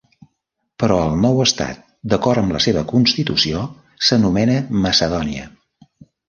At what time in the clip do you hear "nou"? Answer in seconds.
1.25-1.41